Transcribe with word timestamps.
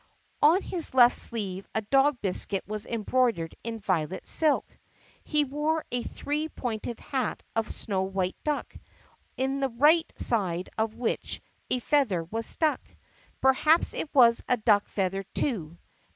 On 0.41 0.63
his 0.63 0.95
left 0.95 1.15
sleeve 1.15 1.67
a 1.75 1.83
dog 1.83 2.19
biscuit 2.21 2.67
was 2.67 2.87
embroidered 2.87 3.53
in 3.63 3.79
violet 3.79 4.27
silk. 4.27 4.65
He 5.23 5.43
wore 5.43 5.85
a 5.91 6.01
three 6.01 6.49
pointed 6.49 6.99
hat 6.99 7.43
of 7.55 7.69
snow 7.69 8.01
white 8.01 8.35
duck, 8.43 8.73
in 9.37 9.59
the 9.59 9.69
right 9.69 10.11
side 10.17 10.71
of 10.75 10.95
which 10.95 11.39
a 11.69 11.77
feather 11.77 12.23
was 12.23 12.47
stuck. 12.47 12.81
Perhaps 13.41 13.93
it 13.93 14.09
was 14.11 14.41
a 14.49 14.57
duck 14.57 14.87
feather, 14.87 15.21
too. 15.35 15.77